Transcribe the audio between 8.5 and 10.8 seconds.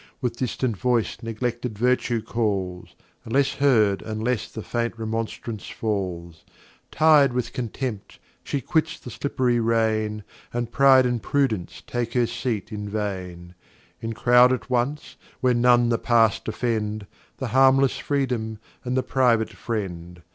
quits the slipp'ry Reign, And